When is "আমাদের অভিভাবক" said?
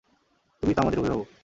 0.81-1.27